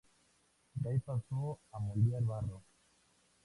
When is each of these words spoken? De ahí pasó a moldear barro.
De 0.77 0.89
ahí 0.89 0.99
pasó 0.99 1.59
a 1.71 1.77
moldear 1.77 2.23
barro. 2.23 2.63